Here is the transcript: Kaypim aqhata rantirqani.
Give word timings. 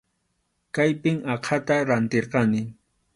Kaypim 0.77 1.19
aqhata 1.33 1.77
rantirqani. 1.91 2.63